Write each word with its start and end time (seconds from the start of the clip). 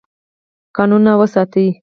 کانونه 0.75 1.11
وساتئ. 1.19 1.67